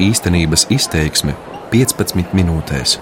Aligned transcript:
Īstenības 0.00 0.70
izteiksme 0.72 1.34
15 1.68 2.32
minūtēs. 2.32 2.94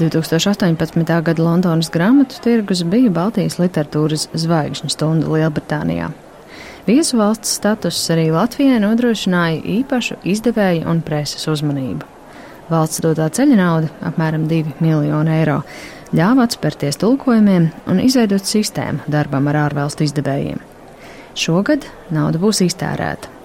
2018. 0.00 1.02
gada 1.04 1.42
Londonas 1.44 1.90
grāmatu 1.92 2.40
tirgus 2.44 2.80
bija 2.88 3.12
Baltijas 3.12 3.58
literatūras 3.60 4.30
zvaigžņu 4.32 4.88
stunda 4.92 5.28
Lielbritānijā. 5.28 6.08
Viesu 6.88 7.20
valsts 7.20 7.52
status 7.58 8.00
arī 8.14 8.30
Latvijai 8.32 8.80
nodrošināja 8.80 9.60
īpašu 9.76 10.18
izdevēju 10.24 10.88
un 10.88 11.04
preses 11.04 11.44
uzmanību. 11.52 12.08
Valsts 12.72 13.04
dotā 13.04 13.28
ceļa 13.28 13.60
nauda, 13.60 13.92
apmēram 14.08 14.48
2 14.48 14.80
miljoni 14.80 15.36
eiro, 15.36 15.60
ļāva 16.16 16.48
atspērties 16.48 16.96
tulkojumiem 17.04 17.70
un 17.92 18.00
izveidot 18.00 18.48
sistēmu 18.48 19.04
darbam 19.12 19.52
ar 19.52 19.66
ārvalstu 19.66 20.08
izdevējiem. 20.08 20.64
Šogad 21.36 21.84
nauda 22.08 22.40
būs 22.40 22.64
iztērēta. 22.64 23.35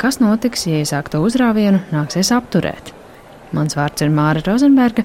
Kas 0.00 0.16
notiks, 0.16 0.62
ja 0.64 0.78
iesākto 0.80 1.18
uzrāvienu 1.20 1.82
nāksies 1.92 2.30
apturēt? 2.32 2.86
Mans 3.52 3.74
vārds 3.76 4.00
ir 4.00 4.08
Māra 4.08 4.40
Rozenberga, 4.46 5.02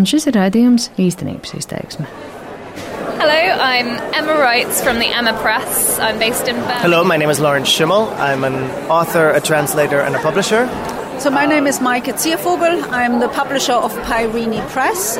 un 0.00 0.06
šis 0.08 0.30
ir 0.30 0.38
raidījums 0.38 0.86
īstenības 0.96 1.52
izteiksme. 1.58 2.06
Hello, 3.20 3.36
I'm 3.60 3.90
Emma 4.16 4.38
Wrights 4.38 4.80
from 4.80 4.96
the 4.96 5.10
Emma 5.12 5.34
Press. 5.42 5.98
I'm 5.98 6.18
based 6.18 6.48
in 6.48 6.56
Birmingham. 6.56 6.80
Hello, 6.80 7.04
my 7.04 7.18
name 7.18 7.28
is 7.28 7.38
Lawrence 7.38 7.68
Schimmel. 7.68 8.08
I'm 8.16 8.44
an 8.44 8.56
author, 8.88 9.28
a 9.28 9.42
translator, 9.42 10.00
and 10.00 10.16
a 10.16 10.20
publisher. 10.20 10.64
So 11.18 11.28
my 11.28 11.44
name 11.44 11.66
is 11.66 11.80
Maike 11.80 12.16
Ziervogel. 12.16 12.80
I'm 12.90 13.20
the 13.20 13.28
publisher 13.28 13.76
of 13.76 13.92
Pyrene 14.08 14.62
Press. 14.72 15.18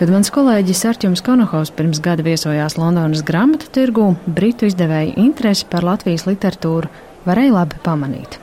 Kad 0.00 0.08
mans 0.08 0.32
kolēģis 0.32 0.86
Arčuns 0.88 1.20
Konohovs 1.22 1.74
pirms 1.76 2.00
gada 2.00 2.24
viesojās 2.24 2.78
Londonas 2.80 3.20
grāmatu 3.28 3.68
tirgū, 3.76 4.14
britu 4.24 4.72
izdevēja 4.72 5.18
interesi 5.20 5.68
par 5.68 5.84
Latvijas 5.84 6.24
literatūru 6.24 6.88
varēja 7.28 7.58
labi 7.58 7.82
pamanīt. 7.84 8.40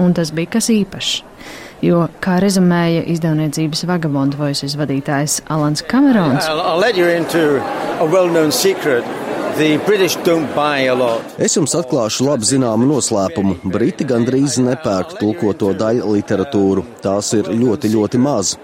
Un 0.00 0.14
tas 0.16 0.32
bija 0.34 0.56
kas 0.56 0.70
īpašs 0.72 1.18
jo, 1.84 2.04
kā 2.22 2.38
rezumēja 2.42 3.04
izdevniecības 3.14 3.84
Vagabond 3.88 4.36
Voices 4.40 4.76
vadītājs 4.80 5.40
Alans 5.52 5.84
Kamerons. 5.88 6.46
Es 11.42 11.56
jums 11.56 11.74
atklāšu 11.76 12.24
labi 12.28 12.46
zināmu 12.48 12.86
noslēpumu. 12.88 13.56
Briti 13.74 14.06
gandrīz 14.08 14.56
nepērk 14.62 15.16
tulkoto 15.18 15.72
daļu 15.76 16.14
literatūru. 16.14 16.86
Tās 17.04 17.32
ir 17.36 17.50
ļoti, 17.50 17.90
ļoti 17.96 18.20
maz. 18.22 18.54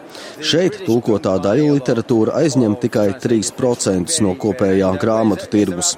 Šeit 0.40 0.78
tulkotā 0.86 1.36
daļa 1.42 1.74
literatūra 1.76 2.38
aizņem 2.40 2.78
tikai 2.86 3.10
3% 3.20 4.22
no 4.24 4.36
kopējā 4.40 4.94
grāmatu 5.02 5.50
tirgus. 5.52 5.96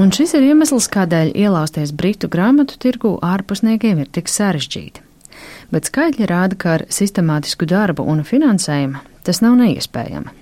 Un 0.00 0.08
šis 0.16 0.32
ir 0.38 0.48
iemesls, 0.48 0.88
kādēļ 0.88 1.34
ielausties 1.36 1.92
Britu 1.92 2.30
grāmatu 2.32 2.78
tirgu 2.80 3.18
ārpusniekiem 3.26 4.00
ir 4.00 4.08
tik 4.08 4.32
sarežģīti 4.32 5.10
bet 5.72 5.88
skaitļi 5.90 6.28
rāda, 6.30 6.58
ka 6.58 6.76
ar 6.78 6.86
sistemātisku 6.92 7.68
darbu 7.68 8.04
un 8.10 8.24
finansējumu 8.26 9.02
tas 9.26 9.42
nav 9.44 9.58
neiespējami. 9.60 10.32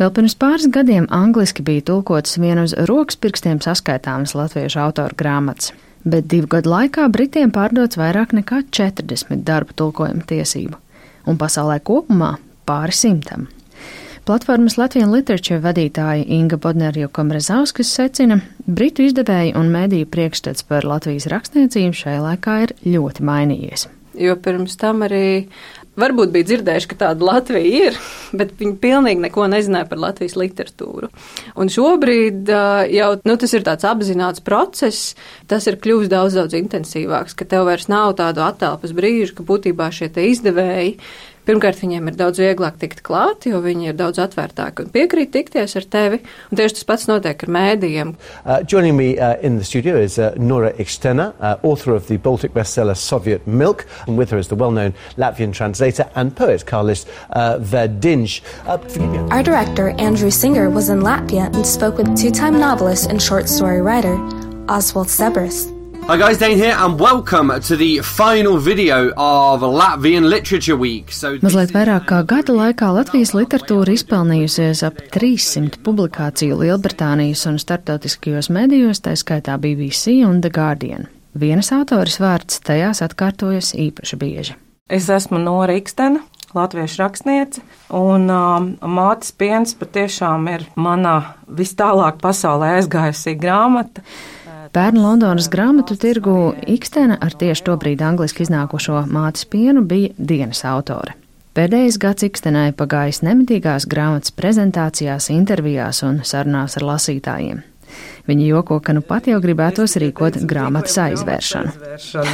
Vēl 0.00 0.12
pirms 0.16 0.34
pāris 0.40 0.70
gadiem 0.72 1.06
angliski 1.12 1.64
bija 1.64 1.84
tulkotas 1.90 2.38
viena 2.40 2.64
uz 2.64 2.72
rokas 2.88 3.18
pirkstiem 3.20 3.60
saskaitāmas 3.60 4.32
latviešu 4.38 4.80
autoru 4.80 5.18
grāmatas, 5.20 5.74
bet 6.04 6.30
divu 6.32 6.48
gadu 6.54 6.72
laikā 6.72 7.08
Britiem 7.12 7.52
pārdots 7.52 8.00
vairāk 8.00 8.32
nekā 8.38 8.62
40 8.72 9.44
darbu 9.44 9.76
tulkojuma 9.76 10.24
tiesību, 10.30 10.80
un 11.28 11.40
pasaulē 11.40 11.80
kopumā 11.84 12.36
pāri 12.66 12.96
simtam. 12.96 13.50
Platformas 14.28 14.76
Latvijas 14.78 15.10
literatūra 15.10 15.60
vadītāja 15.64 16.26
Inga 16.36 16.58
Bodnerjo 16.60 17.08
Komrezauskas 17.12 17.92
secina, 17.96 18.40
Britu 18.66 19.06
izdevēju 19.06 19.56
un 19.58 19.72
mediju 19.72 20.08
priekšstats 20.10 20.66
par 20.68 20.88
Latvijas 20.88 21.30
rakstniecību 21.32 21.96
šajā 22.02 22.20
laikā 22.26 22.60
ir 22.66 22.76
ļoti 22.84 23.26
mainījies 23.26 23.88
jo 24.20 24.34
pirms 24.42 24.76
tam 24.80 25.04
arī 25.06 25.46
varbūt 26.00 26.32
bija 26.34 26.46
dzirdējuši, 26.48 26.88
ka 26.90 26.98
tāda 27.02 27.26
Latvija 27.26 27.86
ir, 27.90 27.98
bet 28.38 28.52
viņi 28.58 28.76
pilnīgi 28.82 29.24
neko 29.24 29.46
nezināja 29.50 29.88
par 29.90 30.00
Latvijas 30.02 30.36
literatūru. 30.38 31.10
Un 31.60 31.72
šobrīd 31.72 32.50
jau 32.94 33.10
nu, 33.26 33.36
tas 33.40 33.56
ir 33.56 33.66
tāds 33.66 33.86
apzināts 33.88 34.44
process, 34.44 35.14
tas 35.50 35.66
ir 35.70 35.80
kļuvis 35.82 36.12
daudz, 36.12 36.38
daudz 36.38 36.56
intensīvāks, 36.58 37.36
ka 37.36 37.48
tev 37.48 37.66
vairs 37.68 37.90
nav 37.92 38.14
tādu 38.20 38.44
attēlpas 38.46 38.94
brīžu, 38.96 39.36
ka 39.38 39.46
būtībā 39.46 39.90
šie 39.94 40.10
izdevēji 40.30 40.96
Pirmkārt, 41.48 41.80
viņiem 41.80 42.10
ir 42.10 42.16
daudz 42.18 42.38
vieglāk 42.38 42.76
tikt 42.80 43.00
klāt, 43.06 43.46
jo 43.48 43.62
viņi 43.64 43.90
ir 43.90 43.96
daudz 43.98 44.20
atvērtāki 44.22 44.84
un 44.84 44.90
piekrīt 44.92 45.32
tikties 45.34 45.76
ar 45.80 45.86
tevi. 45.90 46.20
Un 46.50 46.60
tieši 46.60 46.76
tas 46.76 46.86
pats 46.86 47.06
notiek 47.08 47.42
ar 47.46 47.52
mēdījiem. 47.56 48.12
Uh, 48.44 48.60
joining 48.62 48.96
me 48.96 49.18
uh, 49.18 49.36
in 49.42 49.56
the 49.56 49.64
studio 49.64 49.96
is 49.96 50.18
uh, 50.18 50.34
Nora 50.36 50.72
Ikstena, 50.74 51.32
uh, 51.40 51.56
author 51.62 51.94
of 51.94 52.06
the 52.08 52.18
Baltic 52.18 52.52
bestseller 52.52 52.96
Soviet 52.96 53.46
Milk, 53.46 53.86
and 54.06 54.18
with 54.18 54.30
her 54.30 54.38
is 54.38 54.48
the 54.48 54.54
well-known 54.54 54.94
Latvian 55.16 55.52
translator 55.52 56.08
and 56.14 56.36
poet 56.36 56.64
Karlis 56.66 57.06
uh, 57.30 57.58
Verdinj. 57.58 58.42
Uh, 58.66 58.78
Our 59.34 59.42
director, 59.42 59.90
Andrew 59.98 60.30
Singer, 60.30 60.68
was 60.70 60.88
in 60.88 61.00
Latvia 61.00 61.52
and 61.54 61.66
spoke 61.66 61.96
with 61.96 62.16
two-time 62.16 62.60
novelist 62.60 63.08
and 63.08 63.20
short 63.20 63.48
story 63.48 63.80
writer 63.80 64.16
Oswald 64.68 65.08
Sebris. 65.08 65.79
Hi 66.08 66.16
guys, 66.16 66.38
Dane 66.38 66.56
here 66.56 66.74
and 66.78 66.98
welcome 66.98 67.60
to 67.60 67.76
the 67.76 68.00
final 68.00 68.58
video 68.58 69.12
of 69.16 69.60
Latvian 69.60 70.28
Literature 70.28 70.76
Week. 70.76 71.12
So 71.12 71.36
Mazliet 71.38 71.74
vairāk 71.74 72.08
kā 72.10 72.22
gada 72.26 72.54
laikā 72.56 72.88
Latvijas 72.94 73.34
literatūra 73.36 73.94
izpelnījusies 73.94 74.82
ap 74.86 74.98
300 75.14 75.82
publikāciju 75.86 76.58
Lielbritānijas 76.62 77.46
un 77.50 77.60
starptautiskajos 77.62 78.50
medijos, 78.50 79.02
tā 79.04 79.14
skaitā 79.18 79.58
BBC 79.60 80.20
un 80.26 80.40
The 80.40 80.50
Guardian. 80.50 81.06
Vienas 81.38 81.70
autoras 81.76 82.18
vārds 82.22 82.58
tajās 82.66 83.04
atkārtojas 83.06 83.74
īpaši 83.78 84.18
bieži. 84.18 84.58
Es 84.90 85.06
esmu 85.06 85.38
Nora 85.38 85.76
Ikstena, 85.78 86.24
latviešu 86.54 87.02
rakstniece, 87.02 87.62
un 87.94 88.26
um, 88.26 88.72
mātes 88.82 89.30
piens 89.30 89.76
patiešām 89.78 90.48
ir 90.50 90.66
mana 90.74 91.36
vis 91.46 91.76
tālāk 91.78 92.18
pasaulē 92.22 92.76
aizgājusī 92.80 93.36
grāmata. 93.38 94.02
Pērn 94.70 95.00
Londonas 95.02 95.48
grāmatu 95.50 95.96
tirgu 95.98 96.52
Ikstena 96.70 97.16
ar 97.18 97.34
tieši 97.34 97.64
to 97.66 97.74
brīdi 97.80 98.04
angliski 98.06 98.44
iznākošo 98.44 99.00
mātes 99.10 99.42
pienu 99.50 99.82
bija 99.82 100.12
dienas 100.14 100.62
autore. 100.62 101.16
Pēdējais 101.58 101.98
gads 101.98 102.22
Ikstenai 102.28 102.68
pagājis 102.78 103.18
nemitīgās 103.26 103.88
grāmatas 103.90 104.30
prezentācijās, 104.30 105.26
intervijās 105.34 106.04
un 106.06 106.20
sarunās 106.22 106.78
ar 106.78 106.86
lasītājiem. 106.86 107.64
Viņa 108.30 108.46
joko, 108.46 108.78
ka 108.78 108.94
nu 108.94 109.02
pat 109.02 109.26
jau 109.26 109.40
gribētos 109.42 109.96
rīkot 109.98 110.38
grāmatas 110.46 110.94
aizvēršanu. 111.02 111.74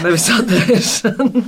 Nevis 0.05 0.29
atvēršanu. 0.37 1.47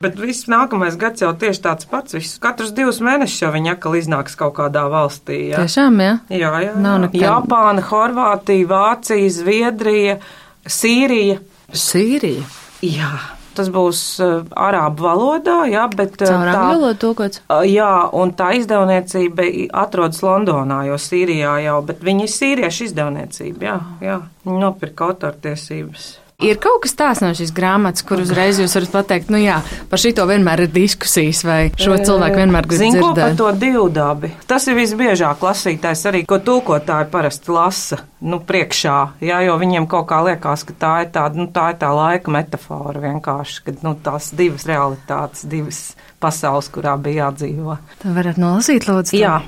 Bet 0.00 0.16
viss 0.16 0.48
nākamais 0.48 0.96
gads 1.00 1.20
jau 1.20 1.32
tieši 1.36 1.60
tāds 1.64 1.88
pats. 1.88 2.16
Visus, 2.16 2.38
katrus 2.40 2.72
divus 2.76 3.02
mēnešus 3.04 3.42
jau 3.42 3.50
viņi 3.52 3.74
atkal 3.74 3.98
iznāks 3.98 4.38
kaut 4.40 4.54
kādā 4.56 4.86
valstī. 4.92 5.50
Jā, 5.50 5.60
Tiešām, 5.60 6.00
jā. 6.00 6.14
Jā, 6.32 6.52
jā. 6.64 6.76
Nav 6.80 7.02
nekad. 7.04 7.20
Japāna, 7.20 7.84
Horvātija, 7.84 8.68
Vācija, 8.70 9.34
Zviedrija, 9.34 10.16
Sīrija. 10.64 11.42
Sīrija? 11.76 12.46
Jā. 12.86 13.12
Tas 13.50 13.68
būs 13.74 14.00
uh, 14.22 14.46
arābu 14.56 15.04
valodā, 15.04 15.56
jā, 15.68 15.82
bet 15.92 16.14
uh, 16.22 16.30
Caur 16.30 16.48
tā 16.48 16.60
valoda 16.62 16.96
tulkots. 17.02 17.42
Uh, 17.50 17.64
jā, 17.66 17.90
un 18.16 18.30
tā 18.38 18.52
izdevniecība 18.60 19.48
atrodas 19.82 20.22
Londonā, 20.24 20.84
jo 20.86 20.96
Sīrijā 21.02 21.56
jau, 21.66 21.76
bet 21.84 22.00
viņi 22.06 22.24
ir 22.28 22.32
sīriešu 22.36 22.86
izdevniecība, 22.88 23.66
jā, 23.66 23.76
jā. 24.06 24.18
Nopirka 24.46 25.10
autortiesības. 25.10 26.12
Ir 26.40 26.56
kaut 26.56 26.80
kas 26.86 26.94
tāds 26.96 27.20
no 27.20 27.30
šīs 27.36 27.50
grāmatas, 27.52 28.04
kur 28.06 28.22
uzreiz 28.22 28.56
jūs 28.60 28.72
varat 28.78 28.94
pateikt, 28.94 29.28
nu 29.32 29.36
jā, 29.42 29.58
par 29.90 30.00
šito 30.00 30.24
vienmēr 30.28 30.64
ir 30.64 30.70
diskusijas, 30.72 31.42
vai 31.44 31.58
šo 31.76 31.98
cilvēku 32.00 32.40
vienmēr 32.40 32.68
grib 32.70 32.80
Zin, 32.80 32.96
dzirdēt. 32.96 33.20
Par 33.20 33.36
to 33.36 33.50
divdabi. 33.60 34.30
Tas 34.48 34.64
ir 34.70 34.78
visbiežāk 34.78 35.44
lasītājs 35.44 36.06
arī, 36.08 36.22
ko 36.28 36.40
tulkotāji 36.44 37.10
parasti 37.12 37.52
lasa, 37.52 38.00
nu, 38.24 38.40
priekšā, 38.48 38.96
jā, 39.24 39.42
jo 39.44 39.58
viņiem 39.60 39.88
kaut 39.90 40.08
kā 40.08 40.22
liekas, 40.30 40.64
ka 40.64 40.78
tā 40.80 40.94
ir 41.04 41.12
tāda, 41.12 41.42
nu, 41.42 41.50
tā 41.52 41.70
ir 41.74 41.80
tā 41.84 41.92
laika 41.96 42.32
metafora 42.32 43.04
vienkārši, 43.04 43.62
ka, 43.66 43.76
nu, 43.84 43.94
tās 44.00 44.32
divas 44.36 44.64
realitātes, 44.70 45.44
divas 45.50 45.84
pasaules, 46.24 46.72
kurā 46.72 46.96
bija 47.00 47.26
jādzīvo. 47.26 47.76
Tā 48.00 48.16
varat 48.16 48.40
nolasīt, 48.40 48.88
lūdzu. 48.88 49.12
Tā. 49.12 49.20
Jā. 49.20 49.38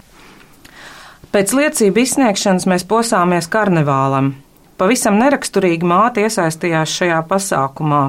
Pēc 1.32 1.56
liecību 1.56 2.04
izsniegšanas 2.04 2.68
mēs 2.68 2.84
posāmies 2.84 3.48
karnevālam. 3.48 4.34
Pavisam 4.80 5.18
neraksturīgi 5.20 5.86
māte 5.86 6.24
iesaistījās 6.26 6.96
šajā 6.98 7.20
pasākumā. 7.28 8.02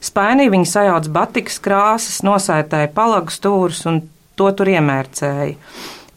Spainī 0.00 0.48
viņa 0.50 0.68
sajauc 0.68 1.08
batikas 1.12 1.60
krāsas, 1.60 2.22
nosētēja 2.24 2.88
palagu 2.96 3.32
stūrus 3.34 3.84
un 3.90 4.02
to 4.38 4.48
tur 4.56 4.70
iemērcēja. 4.72 5.56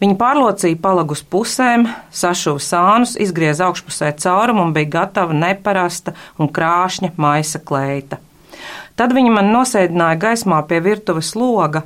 Viņa 0.03 0.15
pārlocīja 0.19 0.79
palagus 0.83 1.21
pusēm, 1.23 1.85
sašuva 2.11 2.59
sānus, 2.63 3.13
izgrieza 3.19 3.69
augšpusē 3.69 4.09
caurumu 4.19 4.65
un 4.65 4.73
bija 4.75 4.89
gatava 4.97 5.35
neparasta 5.35 6.11
un 6.39 6.49
krāšņa 6.51 7.13
maisa 7.15 7.61
kleita. 7.63 8.19
Tad 8.99 9.13
viņa 9.15 9.31
man 9.35 9.51
nosēdināja 9.53 10.19
gaismā 10.25 10.59
pie 10.67 10.81
virtuves 10.83 11.33
loga 11.39 11.83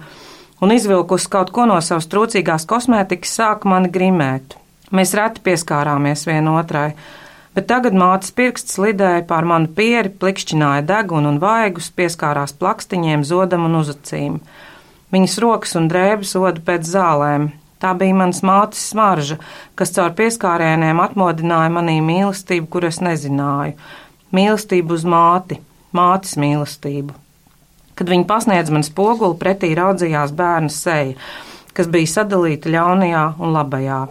un 0.62 0.74
izvilkusi 0.74 1.30
kaut 1.34 1.54
ko 1.54 1.68
no 1.70 1.78
savas 1.82 2.10
trūcīgās 2.12 2.66
kosmētikas, 2.70 3.36
sāka 3.38 3.70
mani 3.70 3.92
grimēt. 3.94 4.58
Mēs 4.90 5.14
reti 5.18 5.44
pieskārāmies 5.46 6.26
vienotrai 6.28 6.92
Bet 7.58 7.66
tagad 7.72 7.96
mātes 7.98 8.30
pirksts 8.38 8.76
lidēja 8.78 9.24
pār 9.26 9.48
manu 9.50 9.72
pieri, 9.74 10.12
plikšķināja 10.14 10.84
degunu 10.86 11.32
un 11.32 11.40
vaigus, 11.42 11.88
pieskārās 11.90 12.52
plakstiņiem, 12.54 13.24
zodam 13.26 13.64
un 13.66 13.80
uzacīm. 13.80 14.36
Viņas 15.10 15.38
rokas 15.42 15.74
un 15.80 15.88
drēbes 15.90 16.36
oda 16.38 16.62
pēc 16.68 16.86
zālēm. 16.86 17.48
Tā 17.82 17.96
bija 17.98 18.14
mans 18.20 18.44
mātes 18.46 18.84
smarža, 18.92 19.40
kas 19.74 19.96
caur 19.96 20.14
pieskārieniem 20.20 21.02
atmodināja 21.02 21.72
manī 21.74 21.98
mīlestību, 22.06 22.70
kur 22.70 22.86
es 22.92 23.02
nezināju. 23.02 23.74
Mīlestību 24.38 24.94
uz 24.94 25.08
māti, 25.10 25.58
mātes 25.98 26.38
mīlestību. 26.38 27.18
Kad 27.98 28.14
viņa 28.14 28.30
pasniedz 28.30 28.70
man 28.70 28.86
spoguli, 28.86 29.34
pretī 29.42 29.74
raudzījās 29.74 30.38
bērna 30.38 30.70
seja, 30.70 31.18
kas 31.74 31.90
bija 31.90 32.14
sadalīta 32.20 32.70
ļaunajā 32.78 33.26
un 33.42 33.58
labajā. 33.58 34.02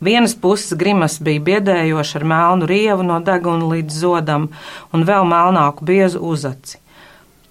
Vienas 0.00 0.34
puses 0.36 0.76
grimas 0.76 1.16
bija 1.24 1.40
biedējoša 1.40 2.18
ar 2.18 2.24
melnu 2.28 2.66
rievu 2.68 3.04
no 3.06 3.16
deguna 3.24 3.70
līdz 3.70 4.00
zodam 4.02 4.50
un 4.92 5.04
vēl 5.08 5.24
melnāku 5.24 5.86
biezu 5.88 6.20
uzaci. 6.20 6.76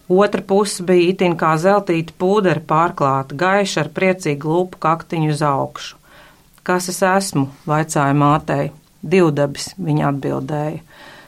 Otra 0.07 0.44
puse 0.45 0.83
bija 0.86 1.09
itin 1.09 1.33
kā 1.33 1.56
zeltīta 1.57 2.13
pūdera 2.21 2.62
pārklāta, 2.62 3.33
gaiša 3.33 3.86
ar 3.86 3.89
priecīgu 3.95 4.51
lupu 4.51 4.77
kaktiņu 4.77 5.31
uz 5.33 5.42
augšu. 5.42 5.97
Kas 6.65 6.89
es 6.94 7.01
esmu? 7.01 7.47
vaicāja 7.65 8.13
mātei. 8.13 8.69
Divdabis, 9.01 9.71
viņa 9.81 10.12
atbildēja. 10.12 10.83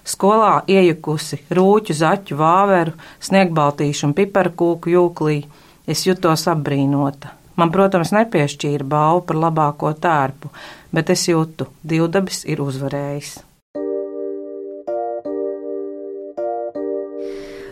Skolā 0.08 0.54
iejukusi 0.70 1.42
rūķu, 1.54 1.98
zaķu, 1.98 2.38
vāveru, 2.38 2.94
sniegbaltīšu 3.26 4.08
un 4.08 4.16
piparkūku 4.18 4.94
jūklī, 4.94 5.42
es 5.90 6.06
jutos 6.06 6.46
apbrīnota. 6.50 7.37
Man, 7.58 7.74
protams, 7.74 8.14
nepiešķīra 8.14 8.86
balvu 8.86 9.26
par 9.32 9.42
labāko 9.48 9.90
tērpu, 9.98 10.52
bet 10.94 11.10
es 11.10 11.26
jūtu, 11.26 11.66
divdabis 11.82 12.44
ir 12.46 12.62
uzvarējis. 12.62 13.38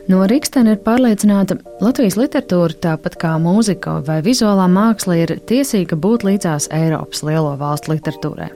No 0.05 0.19
Rīgstena 0.29 0.75
ir 0.75 0.81
pārliecināta, 0.85 1.55
Latvijas 1.81 2.13
literatūra, 2.17 2.75
tāpat 2.81 3.15
kā 3.21 3.31
mūzika 3.41 3.95
vai 4.05 4.19
vizuālā 4.25 4.67
māksla, 4.69 5.17
ir 5.23 5.33
tiesīga 5.49 5.97
būt 5.97 6.25
līdzās 6.27 6.67
Eiropas 6.73 7.23
lielo 7.25 7.55
valstu 7.57 7.95
literatūrai. 7.95 8.51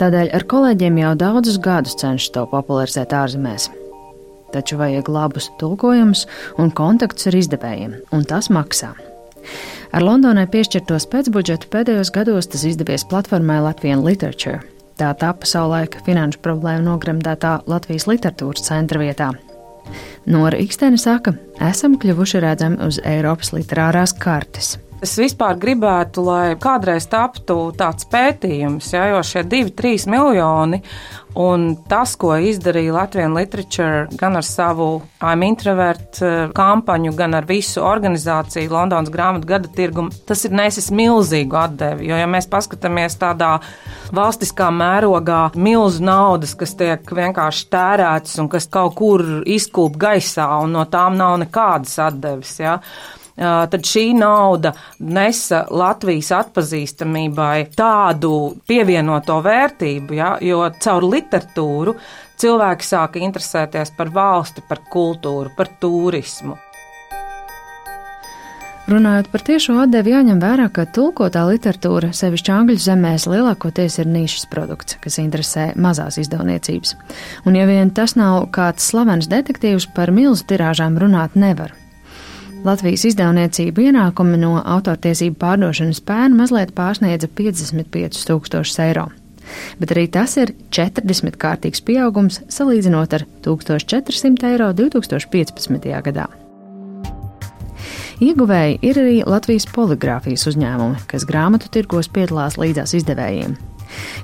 Tādēļ 0.00 0.32
ar 0.36 0.46
kolēģiem 0.48 1.00
jau 1.02 1.12
daudzus 1.20 1.58
gadus 1.60 1.96
cenšas 2.00 2.32
to 2.36 2.46
popularizēt 2.48 3.12
ārzemēs. 3.16 3.68
Taču 4.52 4.80
vajag 4.80 5.12
labus 5.12 5.50
tulkojumus 5.60 6.24
un 6.56 6.72
kontaktus 6.72 7.28
ar 7.28 7.36
izdevējiem, 7.36 7.98
un 8.16 8.24
tas 8.28 8.48
maksā. 8.48 8.94
Ar 9.88 10.04
Londonai 10.04 10.44
piešķirtos 10.52 11.06
pēcbudžetu 11.12 11.70
pēdējos 11.72 12.10
gados 12.12 12.50
tas 12.52 12.64
izdevies 12.68 13.06
platformai 13.08 13.60
Latvijas 13.64 14.02
Literature. 14.04 14.60
Tā 15.00 15.12
tapa 15.16 15.46
savulaik 15.48 15.96
finanšu 16.04 16.42
problēmu 16.44 16.84
nogremdētā 16.90 17.60
Latvijas 17.70 18.08
literatūras 18.10 18.66
centra 18.68 19.00
vietā. 19.00 19.30
Nora 20.28 20.58
Ikstēna 20.60 21.00
saka, 21.00 21.32
esam 21.64 21.96
kļuvuši 22.02 22.44
redzami 22.44 22.82
uz 22.84 23.00
Eiropas 23.06 23.54
literārās 23.56 24.12
kartes. 24.20 24.76
Es 24.98 25.12
vispār 25.14 25.54
gribētu, 25.62 26.24
lai 26.26 26.56
kādreiz 26.58 27.06
taptu 27.06 27.68
tāds 27.78 28.08
pētījums, 28.10 28.90
ja, 28.96 29.04
jo 29.12 29.22
šie 29.22 29.44
divi, 29.46 29.70
trīs 29.70 30.08
miljoni 30.10 30.80
un 31.38 31.68
tas, 31.86 32.16
ko 32.18 32.32
izdarīja 32.42 32.94
Latvijas 32.96 33.30
Literature 33.30 34.16
gan 34.18 34.38
ar 34.40 34.46
savu 34.46 34.88
I'm 35.22 35.44
Introvert 35.46 36.18
eh, 36.24 36.48
kampaņu, 36.54 37.12
gan 37.18 37.36
ar 37.38 37.46
visu 37.46 37.82
organizāciju 37.86 38.72
Londonas 38.72 39.12
grāmatu 39.14 39.46
gada 39.46 39.70
tirgumu, 39.74 40.10
tas 40.26 40.42
ir 40.48 40.56
nesis 40.58 40.90
milzīgu 40.90 41.60
atdevi. 41.60 42.08
Jo, 42.10 42.18
ja 42.18 42.26
mēs 42.30 42.50
paskatāmies 42.50 43.18
tādā 43.20 43.52
valstiskā 44.14 44.72
mērogā, 44.74 45.44
milzu 45.54 46.02
naudas, 46.08 46.56
kas 46.58 46.74
tiek 46.80 47.06
vienkārši 47.20 47.70
tērētas 47.70 48.34
un 48.42 48.50
kas 48.50 48.66
kaut 48.72 48.98
kur 48.98 49.22
izkūp 49.46 49.94
gaisā, 50.00 50.48
un 50.64 50.74
no 50.74 50.88
tām 50.90 51.20
nav 51.20 51.38
nekādas 51.44 51.94
atdeves. 52.08 52.56
Ja 52.58 52.80
tad 53.38 53.86
šī 53.86 54.12
nauda 54.18 54.72
nesa 54.98 55.64
Latvijas 55.70 56.32
atpazīstamībai 56.40 57.68
tādu 57.78 58.32
pievienoto 58.66 59.38
vērtību, 59.44 60.18
ja, 60.18 60.32
jo 60.42 60.64
caur 60.82 61.06
literatūru 61.06 61.94
cilvēki 62.38 62.86
sāka 62.86 63.22
interesēties 63.22 63.94
par 63.98 64.10
valsti, 64.14 64.64
par 64.68 64.82
kultūru, 64.90 65.52
par 65.56 65.70
turismu. 65.80 66.58
Runājot 68.88 69.26
par 69.28 69.42
tiešo 69.44 69.74
atdevi, 69.82 70.14
jāņem 70.14 70.38
vērā, 70.40 70.70
ka 70.72 70.86
tulkotā 70.96 71.42
literatūra, 71.44 72.08
sevišķi 72.16 72.52
angļu 72.54 72.78
zemēs, 72.80 73.26
lielākoties 73.28 73.98
ir 74.00 74.08
nišas 74.08 74.46
produkts, 74.48 74.96
kas 75.02 75.18
interesē 75.20 75.66
mazās 75.76 76.16
izdevniecības. 76.22 76.94
Un, 77.44 77.58
ja 77.58 77.66
vien 77.68 77.92
tas 77.92 78.16
nav 78.16 78.46
kāds 78.56 78.88
slavens 78.88 79.28
detektīvs, 79.28 79.90
par 79.92 80.08
milzu 80.16 80.48
tirāžām 80.48 80.96
runāt 81.04 81.36
nevar. 81.36 81.76
Latvijas 82.66 83.04
izdevniecību 83.06 83.84
ienākumi 83.86 84.38
no 84.40 84.56
autortiesību 84.58 85.36
pārdošanas 85.38 86.00
pēna 86.02 86.34
mazliet 86.40 86.72
pārsniedza 86.74 87.28
55 87.30 88.24
tūkstošus 88.26 88.80
eiro. 88.82 89.06
Bet 89.78 89.94
arī 89.94 90.08
tas 90.12 90.34
ir 90.42 90.50
40 90.74 91.38
kārtīgs 91.38 91.84
pieaugums 91.86 92.40
salīdzinot 92.52 93.14
ar 93.14 93.24
1400 93.46 94.50
eiro 94.50 94.72
2015. 94.74 95.88
gadā. 96.10 96.26
Ieguvēji 98.18 98.80
ir 98.82 98.98
arī 98.98 99.18
Latvijas 99.22 99.68
poligrāfijas 99.70 100.48
uzņēmumi, 100.50 101.04
kas 101.06 101.26
grāmatu 101.28 101.70
tirgos 101.70 102.10
piedalās 102.10 102.58
līdzās 102.58 102.96
izdevējiem. 102.98 103.54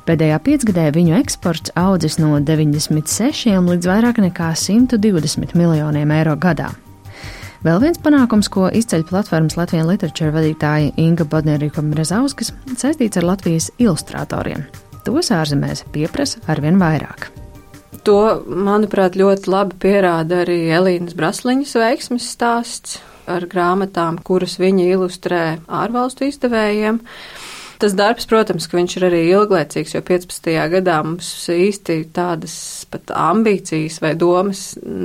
Pēdējā 0.05 0.41
piecgadē 0.45 0.89
viņu 0.97 1.15
eksports 1.23 1.73
audzis 1.79 2.19
no 2.19 2.35
96 2.43 3.55
līdz 3.71 3.89
vairāk 3.89 4.19
nekā 4.27 4.51
120 4.59 5.55
miljoniem 5.55 6.19
eiro 6.19 6.35
gadā. 6.35 6.75
Vēl 7.65 7.79
viens 7.81 7.97
panākums, 7.97 8.51
ko 8.53 8.67
izceļ 8.69 9.07
platformas 9.09 9.55
Latvijas 9.57 9.87
literatūra 9.89 10.35
vadītāja 10.35 10.91
Inga 11.01 11.25
Bodnerīka 11.25 11.81
Mrezauskas, 11.81 12.51
saistīts 12.77 13.17
ar 13.17 13.25
Latvijas 13.25 13.71
ilustratoriem. 13.81 14.67
Tos 15.07 15.31
ārzemēs 15.33 15.87
pieprasa 15.95 16.43
arvien 16.53 16.77
vairāk. 16.77 17.31
To, 18.05 18.19
manuprāt, 18.45 19.17
ļoti 19.17 19.49
labi 19.49 19.79
pierāda 19.81 20.43
arī 20.43 20.59
Elīnas 20.77 21.17
Brasliņas 21.17 21.73
veiksmes 21.81 22.29
stāsts 22.35 22.99
ar 23.25 23.49
grāmatām, 23.49 24.21
kuras 24.21 24.59
viņa 24.61 24.91
ilustrē 24.99 25.43
ārvalstu 25.65 26.29
izdevējiem. 26.29 27.01
Tas 27.85 27.93
darbs, 27.93 28.25
protams, 28.25 28.65
ka 28.65 28.79
viņš 28.79 28.95
ir 28.97 29.05
arī 29.11 29.19
ilglaicīgs, 29.29 29.91
jo 29.93 30.01
15. 30.09 30.47
gadā 30.73 30.95
mums 31.05 31.27
īsti 31.53 31.99
tādas 32.17 32.55
pat 32.89 33.13
ambīcijas 33.13 33.99
vai 34.01 34.15
domas 34.17 34.63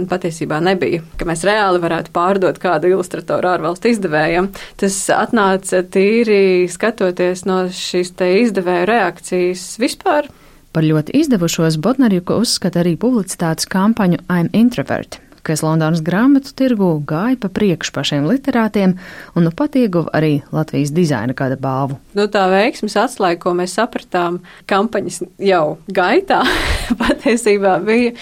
patiesībā 0.07 0.61
nebija, 0.63 1.01
ka 1.19 1.27
mēs 1.27 1.43
reāli 1.43 1.83
varētu 1.83 2.15
pārdot 2.15 2.63
kādu 2.63 2.93
ilustratoru 2.93 3.51
ārvalstu 3.51 3.91
izdevējam. 3.91 4.47
Tas 4.79 4.95
atnāca 5.11 5.83
tīri 5.91 6.71
skatoties 6.71 7.43
no 7.51 7.65
šīs 7.67 8.15
te 8.15 8.31
izdevēju 8.45 8.87
reakcijas 8.93 9.73
vispār. 9.83 10.31
Par 10.71 10.87
ļoti 10.87 11.19
izdevušos 11.19 11.81
Botnarjuku 11.83 12.39
uzskata 12.45 12.79
arī 12.85 12.95
publicitātes 12.95 13.67
kampaņu 13.67 14.23
I'm 14.31 14.53
Introvert 14.55 15.19
kas 15.45 15.63
Londonas 15.65 16.01
grāmatu 16.05 16.53
tirgu 16.57 16.91
gāja 17.07 17.39
pa 17.41 17.49
priekšu 17.53 17.93
pašiem 17.95 18.27
literātiem 18.29 18.95
un 19.35 19.47
nu 19.47 19.53
pat 19.55 19.77
ieguva 19.79 20.11
arī 20.19 20.39
Latvijas 20.55 20.93
dizaina 20.95 21.35
gada 21.37 21.57
balvu. 21.59 21.99
Nu, 22.17 22.27
tā 22.31 22.47
veiksmes 22.51 22.97
atslēga, 22.99 23.41
ko 23.43 23.55
mēs 23.57 23.75
sapratām 23.79 24.41
kampaņas 24.69 25.21
jau 25.43 25.77
gaitā, 25.93 26.41
patiesībā 27.01 27.77
bija 27.85 28.15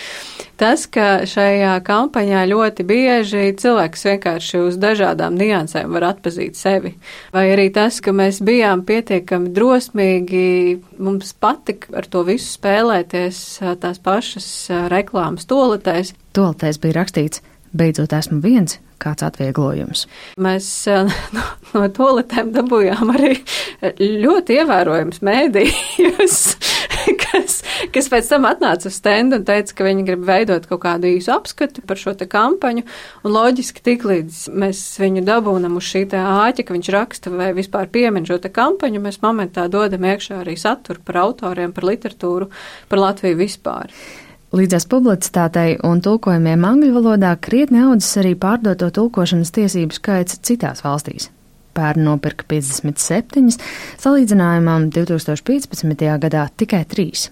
tas, 0.59 0.85
ka 0.89 1.25
šajā 1.29 1.75
kampaņā 1.87 2.43
ļoti 2.49 2.85
bieži 2.87 3.51
cilvēks 3.59 4.05
vienkārši 4.09 4.61
uz 4.65 4.79
dažādām 4.81 5.37
niansēm 5.37 5.93
var 5.95 6.09
atpazīt 6.11 6.57
sevi. 6.59 6.95
Vai 7.35 7.47
arī 7.53 7.69
tas, 7.73 7.99
ka 8.03 8.13
mēs 8.15 8.41
bijām 8.45 8.83
pietiekami 8.87 9.53
drosmīgi, 9.55 10.47
mums 10.97 11.35
patika 11.37 11.93
ar 12.01 12.09
to 12.09 12.25
visu 12.27 12.49
spēlēties 12.57 13.43
tās 13.83 14.01
pašas 14.03 14.49
reklāmas 14.93 15.47
toletēs. 15.49 16.15
Toletēs 16.37 16.81
bija 16.81 16.99
rakstīts, 17.01 17.45
beidzot 17.77 18.13
esmu 18.17 18.41
viens, 18.43 18.79
kāds 19.01 19.25
atvieglojums. 19.27 20.05
Mēs 20.41 20.69
no, 21.35 21.45
no 21.73 21.85
toletēm 21.93 22.51
dabūjām 22.55 23.13
arī 23.15 23.33
ļoti 23.97 24.59
ievērojams 24.61 25.21
mēdījus, 25.25 26.37
kas, 27.23 27.59
kas 27.93 28.09
pēc 28.11 28.31
tam 28.31 28.47
atnāca 28.49 28.89
uz 28.89 28.97
stendu 28.99 29.39
un 29.39 29.47
teica, 29.47 29.75
ka 29.77 29.87
viņi 29.87 30.05
grib 30.07 30.25
veidot 30.27 30.67
kaut 30.69 30.83
kādu 30.85 31.09
īsu 31.11 31.33
apskatu 31.35 31.83
par 31.87 31.99
šo 32.01 32.15
te 32.17 32.27
kampaņu, 32.29 32.85
un 33.23 33.35
loģiski 33.35 33.83
tik 33.85 34.05
līdz 34.07 34.43
mēs 34.57 34.83
viņu 35.01 35.25
dabūnam 35.27 35.79
uz 35.79 35.89
šī 35.89 36.05
te 36.13 36.21
āķa, 36.21 36.67
ka 36.67 36.77
viņš 36.77 36.93
raksta 36.97 37.33
vai 37.33 37.51
vispār 37.57 37.89
piemin 37.93 38.27
šo 38.27 38.39
te 38.43 38.51
kampaņu, 38.53 39.03
mēs 39.03 39.21
momentā 39.25 39.67
dodam 39.71 40.07
iekšā 40.07 40.41
arī 40.43 40.57
saturu 40.59 41.03
par 41.05 41.23
autoriem, 41.25 41.75
par 41.75 41.87
literatūru, 41.87 42.49
par 42.89 43.05
Latviju 43.07 43.39
vispār. 43.39 43.93
Līdzās 44.55 44.85
publicitātei 44.87 45.73
un 45.83 45.99
tulkojumiem 45.99 46.61
angļu 46.63 46.93
valodā 46.95 47.33
krietni 47.43 47.81
audzis 47.83 48.13
arī 48.21 48.29
pārdoto 48.39 48.87
tulkošanas 48.95 49.51
tiesību 49.51 49.97
skaits 49.97 50.37
citās 50.39 50.85
valstīs. 50.85 51.27
Pērn 51.75 52.05
nopirka 52.07 52.47
57, 52.47 53.57
salīdzinājumam 53.99 54.87
2015. 54.95 56.05
gadā 56.23 56.45
tikai 56.55 56.85
3. 56.87 57.25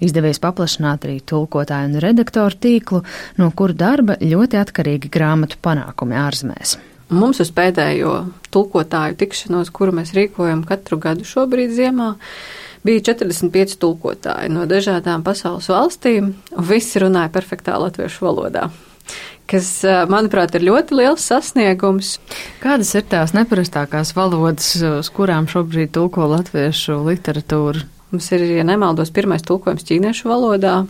Izdevies 0.00 0.40
paplašināt 0.40 1.04
arī 1.04 1.18
tulkotāju 1.20 1.90
un 1.90 2.00
redaktoru 2.06 2.56
tīklu, 2.56 3.02
no 3.36 3.50
kuru 3.52 3.76
darba 3.76 4.16
ļoti 4.24 4.62
atkarīgi 4.62 5.12
grāmatu 5.12 5.60
panākumi 5.60 6.16
ārzemēs. 6.22 6.78
Mums 7.12 7.42
uz 7.44 7.52
pēdējo 7.52 8.14
tulkotāju 8.54 9.20
tikšanos, 9.20 9.68
kuru 9.76 9.98
mēs 10.00 10.16
rīkojam 10.16 10.64
katru 10.64 10.96
gadu 11.04 11.28
šobrīd 11.28 11.76
ziemā, 11.76 12.14
bija 12.86 13.06
45 13.12 13.78
tulkotāji 13.80 14.52
no 14.52 14.66
dažādām 14.70 15.24
pasaules 15.26 15.68
valstīm, 15.72 16.34
un 16.56 16.70
visi 16.70 17.02
runāja 17.02 17.32
perfektā 17.34 17.78
latviešu 17.80 18.28
valodā 18.28 18.70
kas, 19.50 19.68
manuprāt, 20.10 20.54
ir 20.54 20.66
ļoti 20.68 20.94
liels 21.00 21.24
sasniegums. 21.26 22.14
Kādas 22.62 22.92
ir 22.94 23.06
tās 23.10 23.34
neparastākās 23.34 24.14
valodas, 24.14 24.76
uz 24.78 25.10
kurām 25.14 25.48
šobrīd 25.50 25.90
tulko 25.96 26.28
latviešu 26.30 27.00
literatūru? 27.08 27.82
Mums 28.10 28.30
ir, 28.34 28.46
ja 28.58 28.66
nemaldos, 28.66 29.12
pirmais 29.14 29.44
tulkojums 29.46 29.86
ķīniešu 29.86 30.30
valodā. 30.30 30.80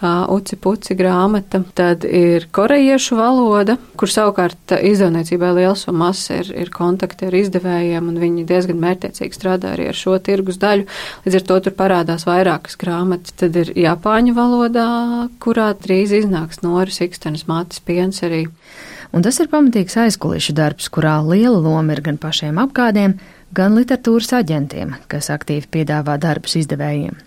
Uci 0.00 0.56
puci 0.56 0.94
grāmata, 0.96 1.58
tad 1.76 2.06
ir 2.08 2.46
korejiešu 2.56 3.18
valoda, 3.18 3.74
kur 4.00 4.08
savukārt 4.08 4.72
izdevniecībai 4.72 5.50
liels 5.58 5.82
un 5.92 5.98
mazs 6.00 6.30
ir, 6.32 6.48
ir 6.56 6.70
kontakti 6.72 7.26
ar 7.28 7.34
izdevējiem, 7.36 8.06
un 8.08 8.20
viņi 8.22 8.46
diezgan 8.48 8.78
mērķiecīgi 8.80 9.36
strādā 9.36 9.74
arī 9.74 9.90
ar 9.90 9.98
šo 9.98 10.14
tirgus 10.24 10.56
daļu. 10.62 10.86
Līdz 11.26 11.36
ar 11.36 11.44
to 11.50 11.58
tur 11.66 11.74
parādās 11.76 12.24
vairākas 12.24 12.80
grāmatas. 12.80 13.34
Tad 13.42 13.58
ir 13.60 13.74
Japāņu 13.76 14.32
valodā, 14.38 14.86
kurā 15.44 15.74
drīz 15.76 16.14
iznāks 16.22 16.62
Noris 16.64 17.02
Ikstenes 17.04 17.44
mātes 17.50 17.82
piens 17.84 18.22
arī. 18.24 18.46
Un 19.12 19.26
tas 19.26 19.36
ir 19.42 19.50
pamatīgs 19.52 19.98
aizkulišu 20.00 20.54
darbs, 20.56 20.88
kurā 20.88 21.18
liela 21.26 21.58
loma 21.60 21.92
ir 21.92 22.00
gan 22.06 22.16
pašiem 22.22 22.62
apgādiem, 22.62 23.18
gan 23.52 23.76
literatūras 23.76 24.32
aģentiem, 24.38 24.96
kas 25.12 25.28
aktīvi 25.34 25.68
piedāvā 25.76 26.16
darbus 26.22 26.56
izdevējiem. 26.62 27.20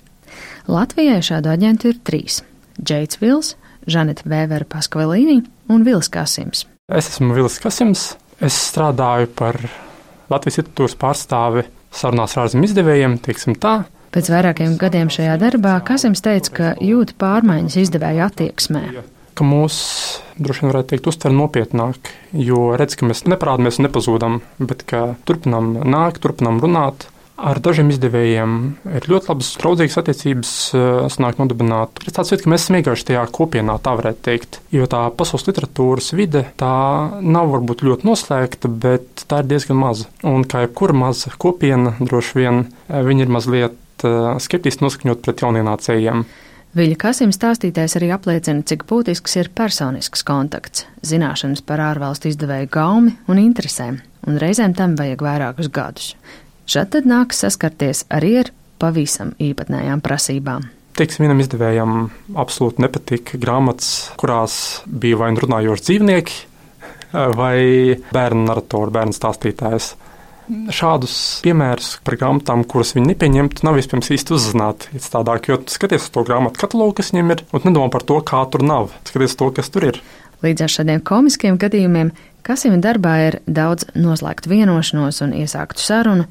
Latvijai 0.74 1.20
šādu 1.22 1.54
aģentu 1.54 1.92
ir 1.92 2.02
trīs 2.02 2.40
Džeits 2.80 3.20
Vils, 3.22 3.54
Žaneta 3.90 4.26
Vēvera 4.30 4.68
Paskvalīni 4.70 5.42
un 5.72 5.86
Vils 5.88 6.10
Kasims. 6.14 6.66
Es 6.92 7.10
esmu 7.12 7.36
Vils 7.38 7.60
Kasims. 7.64 8.14
Es 8.44 8.56
strādāju 8.72 9.30
par 9.38 9.60
Latvijas 10.32 10.60
literatūras 10.60 10.98
pārstāvi 11.00 11.66
sarunās 11.94 12.36
ar 12.36 12.48
ārzemju 12.48 12.70
izdevējiem, 12.72 13.20
teiksim 13.24 13.58
tā. 13.62 13.84
Pēc 14.14 14.30
vairākiem 14.30 14.76
gadiem 14.82 15.10
šajā 15.14 15.38
darbā 15.42 15.78
Kasims 15.86 16.22
teica, 16.26 16.54
ka 16.54 16.72
jūt 16.84 17.16
pārmaiņas 17.22 17.80
izdevēja 17.86 18.30
attieksmē. 18.30 18.84
Ka 19.34 19.46
mūs 19.48 19.78
droši 20.38 20.62
vien 20.62 20.72
varētu 20.74 20.92
teikt, 20.92 21.08
uztver 21.10 21.34
nopietnāk, 21.34 22.12
jo 22.38 22.74
redz, 22.78 22.98
ka 23.00 23.08
mēs 23.10 23.24
neparādāmies 23.26 23.80
un 23.80 23.88
nepazūdam, 23.88 24.38
bet 24.62 24.86
ka 24.90 25.06
turpinām 25.26 25.74
nākt, 25.82 26.22
turpinām 26.22 26.62
runāt, 26.62 27.08
Ar 27.34 27.58
dažiem 27.58 27.90
izdevējiem 27.90 28.52
ir 28.94 29.06
ļoti 29.10 29.32
labas, 29.32 29.48
draudzīgas 29.58 29.98
attiecības, 30.04 30.52
eh, 30.78 30.90
sanāk 31.10 31.40
nodibināt. 31.42 32.04
Ir 32.06 32.14
tāds 32.14 32.30
veids, 32.30 32.44
ka 32.44 32.52
mēs 32.52 32.62
esam 32.62 32.78
vienkārši 32.78 33.08
tajā 33.10 33.24
kopienā, 33.34 33.80
tā 33.82 33.96
varētu 33.98 34.22
teikt. 34.22 34.60
Jo 34.72 34.86
tā 34.86 35.02
pasaules 35.18 35.48
literatūras 35.48 36.14
vide, 36.14 36.46
tā 36.56 37.20
nav 37.22 37.50
varbūt 37.50 37.82
ļoti 37.82 38.06
noslēgta, 38.06 38.70
bet 38.70 39.26
tā 39.28 39.42
ir 39.42 39.50
diezgan 39.50 39.82
maza. 39.82 40.06
Un 40.24 40.46
kā 40.46 40.68
jebkura 40.68 40.94
maza 40.94 41.34
kopiena, 41.36 41.98
droši 41.98 42.34
vien 42.38 42.68
eh, 42.88 43.02
viņi 43.02 43.26
ir 43.26 43.34
mazliet 43.34 44.06
eh, 44.06 44.38
skeptiski 44.38 44.86
noskaņot 44.86 45.26
pret 45.26 45.42
jaunienācējiem. 45.42 46.26
Viļa 46.74 46.98
Kasim 46.98 47.30
stāstītais 47.34 47.98
arī 47.98 48.14
apliecina, 48.14 48.62
cik 48.62 48.86
būtisks 48.90 49.36
ir 49.38 49.50
personisks 49.54 50.24
kontakts, 50.26 50.88
zināšanas 51.02 51.62
par 51.66 51.82
ārvalstu 51.82 52.30
izdevēju 52.30 52.70
gaumi 52.74 53.18
un 53.30 53.42
interesēm, 53.42 54.00
un 54.26 54.40
reizēm 54.42 54.74
tam 54.78 54.96
vajag 54.98 55.22
vairākus 55.22 55.70
gadus. 55.70 56.16
Šad 56.70 56.94
tad 56.96 57.08
nāks 57.10 57.44
saskarties 57.44 58.06
arī 58.14 58.38
ar 58.44 58.54
pavisam 58.80 59.34
īpatnējām 59.42 60.02
prasībām. 60.04 60.70
Teiksim, 60.94 61.26
vienam 61.26 61.42
izdevējam 61.42 61.94
absolūti 62.38 62.84
nepatika 62.84 63.40
grāmatas, 63.42 64.12
kurās 64.20 64.56
bija 64.86 65.18
vai 65.24 65.32
nu 65.34 65.42
runājoši 65.42 65.86
dzīvnieki, 65.88 66.36
vai 67.38 67.58
bērnu 68.14 68.46
narratori, 68.46 68.94
bērnu 68.94 69.16
stāstītājs. 69.18 69.94
Šādus 70.76 71.16
piemērus 71.44 71.96
par 72.04 72.18
grāmatām, 72.20 72.66
kuras 72.70 72.92
viņi 72.98 73.14
nepieņemtu, 73.14 73.64
nav 73.66 73.80
vispirms 73.80 74.12
īsti 74.14 74.36
uzzināti. 74.36 75.02
Tādāk, 75.02 75.50
jo 75.50 75.58
skaties 75.72 76.06
uz 76.10 76.14
to 76.14 76.26
grāmatu 76.28 76.62
katalogu, 76.62 76.98
kas 77.00 77.14
viņiem 77.14 77.32
ir, 77.34 77.44
un 77.56 77.66
nedomā 77.66 77.90
par 77.94 78.06
to, 78.08 78.20
kā 78.28 78.44
tur 78.52 78.66
nav. 78.68 78.92
Skaties 79.08 79.38
to, 79.40 79.50
kas 79.56 79.72
tur 79.74 79.88
ir. 79.90 80.02
Līdz 80.44 80.66
ar 80.66 80.74
šādiem 80.76 81.04
komiskiem 81.08 81.58
gadījumiem, 81.58 82.12
kas 82.46 82.68
viņam 82.68 82.84
darbā 82.84 83.14
ir 83.30 83.40
daudz 83.48 83.88
noslēgtu 83.96 84.52
vienošanos 84.52 85.24
un 85.24 85.38
iesāktu 85.40 85.80
sarunu, 85.80 86.28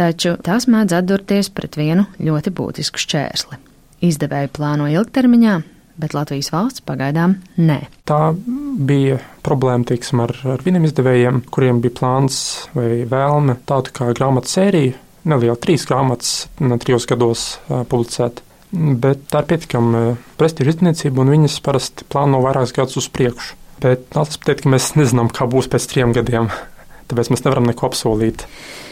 taču 0.00 0.36
tas 0.44 0.66
mēdz 0.70 0.96
atdurties 1.00 1.52
pret 1.52 1.76
vienu 1.76 2.06
ļoti 2.22 2.52
būtisku 2.56 3.00
šķērsli. 3.02 3.60
Izdevēji 4.08 4.52
plāno 4.56 4.88
ilgtermiņā, 4.88 5.58
bet 6.00 6.16
Latvijas 6.16 6.48
valsts 6.54 6.84
pagaidām 6.86 7.36
nē. 7.60 7.82
Tā 8.08 8.32
bija 8.80 9.20
problēma 9.44 9.84
teiksim, 9.90 10.22
ar, 10.24 10.32
ar 10.54 10.64
vieniem 10.64 10.88
izdevējiem, 10.88 11.42
kuriem 11.52 11.82
bija 11.84 11.98
plāns 12.00 12.40
vai 12.76 13.04
vēlme 13.08 13.58
tādu 13.68 13.92
kā 13.96 14.08
grāmatu 14.16 14.52
sēriju, 14.54 14.96
nelielu 15.28 15.58
trīs 15.60 15.84
grāmatas, 15.88 16.46
trijos 16.80 17.08
gados 17.10 17.44
publicēt. 17.68 18.40
Bet 18.70 19.26
tā 19.32 19.42
ir 19.42 19.48
pietiekami 19.50 20.02
prestiža 20.38 20.76
izdevniecība, 20.76 21.24
un 21.24 21.32
viņas 21.34 21.56
parasti 21.66 22.06
plāno 22.08 22.38
vairākus 22.44 22.76
gadus 22.76 23.00
uz 23.02 23.08
priekšu. 23.12 23.56
Bet 23.80 24.06
tas 24.12 24.36
pateikt, 24.38 24.62
ka 24.64 24.72
mēs 24.72 24.92
nezinām, 24.96 25.30
kā 25.32 25.48
būs 25.50 25.68
pēc 25.72 25.88
trim 25.90 26.14
gadiem, 26.16 26.48
tāpēc 27.10 27.32
mēs 27.32 27.44
nevaram 27.44 27.68
neko 27.68 27.90
apsolīt. 27.90 28.46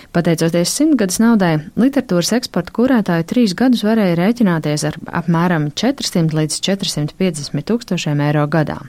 Pateicoties 0.08 0.70
simtgades 0.72 1.18
naudai, 1.20 1.58
literatūras 1.76 2.32
eksporta 2.38 2.72
kurētāji 2.74 3.26
trīs 3.28 3.54
gadus 3.56 3.84
varēja 3.84 4.16
rēķināties 4.16 4.86
ar 4.88 4.96
apmēram 5.20 5.68
400 5.76 6.32
līdz 6.38 6.60
450 6.64 7.66
tūkstošiem 7.68 8.22
eiro 8.24 8.46
gadā. 8.48 8.80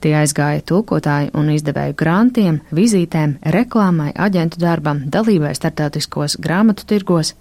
Tie 0.00 0.12
aizgāja 0.14 0.62
tulkotāju 0.70 1.32
un 1.36 1.50
izdevēju 1.52 1.96
grantiem, 1.98 2.60
vizītēm, 2.74 3.36
reklāmai, 3.54 4.12
aģentu 4.14 4.62
darbam, 4.62 5.02
dalībai 5.10 5.50
startautiskos 5.58 6.38
grāmatu 6.42 6.86
tirgos. 6.88 7.34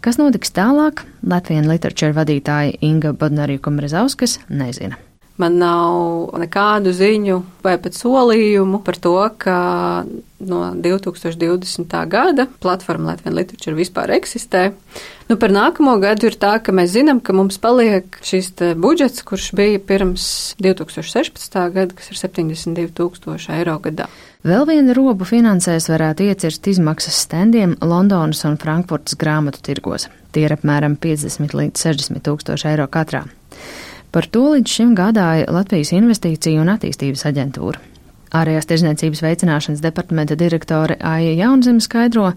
Kas 0.00 0.20
notiks 0.22 0.54
tālāk, 0.56 1.04
Latvijas 1.26 1.66
literatūra 1.68 2.14
vadītāja 2.22 2.78
Inga 2.86 3.12
Bodnarīkum-Rezauskas 3.18 4.40
nezina. 4.48 5.05
Man 5.36 5.58
nav 5.60 6.30
nekādu 6.40 6.94
ziņu 6.96 7.42
vai 7.64 7.74
pat 7.82 7.92
solījumu 7.92 8.80
par 8.84 8.96
to, 8.96 9.18
ka 9.36 9.56
no 10.38 10.60
2020. 10.80 11.96
gada 12.08 12.46
platforma 12.62 13.12
Latvijas 13.12 13.36
literatūra 13.36 13.76
vispār 13.76 14.14
eksistē. 14.16 14.70
Nu, 15.28 15.36
par 15.36 15.52
nākamo 15.52 15.96
gadu 16.00 16.30
ir 16.30 16.38
tā, 16.40 16.54
ka 16.62 16.72
mēs 16.76 16.94
zinām, 16.94 17.20
ka 17.20 17.36
mums 17.36 17.58
paliek 17.60 18.16
šis 18.24 18.52
budžets, 18.80 19.24
kurš 19.28 19.50
bija 19.58 19.82
pirms 19.82 20.56
2016. 20.62 21.60
gada, 21.74 21.92
kas 21.92 22.12
ir 22.12 22.20
72 22.22 22.94
tūkstoši 22.96 23.52
eiro 23.58 23.76
gadā. 23.84 24.08
Vēl 24.46 24.62
viena 24.68 24.94
robu 24.96 25.26
finansēs 25.26 25.88
varētu 25.90 26.30
iecirst 26.30 26.68
izmaksas 26.70 27.16
standiem 27.26 27.74
Londonas 27.82 28.44
un 28.46 28.56
Frankfurtas 28.62 29.18
grāmatu 29.18 29.60
tirgos. 29.68 30.06
Tie 30.32 30.46
ir 30.46 30.54
apmēram 30.54 30.94
50 31.02 31.56
līdz 31.58 31.82
60 31.90 32.24
tūkstoši 32.24 32.70
eiro 32.70 32.86
katrā. 32.88 33.26
Par 34.16 34.24
to 34.32 34.46
līdz 34.54 34.72
šim 34.72 34.94
gādāja 34.96 35.44
Latvijas 35.52 35.90
Investīciju 35.92 36.62
un 36.62 36.70
attīstības 36.72 37.26
aģentūra. 37.28 37.82
Ārējās 38.32 38.66
tirzniecības 38.70 39.20
veicināšanas 39.20 39.82
departamenta 39.84 40.38
direktore 40.40 40.96
Aija 41.04 41.34
Jaunzeme 41.36 41.84
skaidro, 41.84 42.30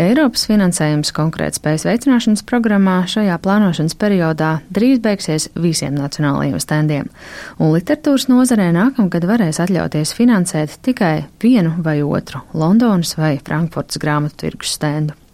Eiropas 0.00 0.46
finansējums 0.48 1.12
konkrētspējas 1.18 1.84
veicināšanas 1.84 2.46
programmā 2.48 2.96
šajā 3.12 3.36
plānošanas 3.44 3.98
periodā 4.00 4.54
drīz 4.72 5.04
beigsies 5.04 5.50
visiem 5.52 6.00
nacionālajiem 6.00 6.64
standiem, 6.64 7.12
un 7.60 7.76
literatūras 7.76 8.30
nozarē 8.32 8.72
nākamgad 8.80 9.28
varēs 9.28 9.60
atļauties 9.68 10.16
finansēt 10.16 10.80
tikai 10.80 11.14
vienu 11.44 11.76
vai 11.84 12.00
otru 12.00 12.40
Londonas 12.56 13.18
vai 13.20 13.36
Frankfurtas 13.36 14.00
grāmatu 14.00 14.46
tirgus 14.46 14.78
stendu. 14.80 15.27